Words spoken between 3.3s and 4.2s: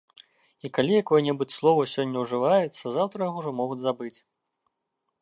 яго ўжо могуць забыць.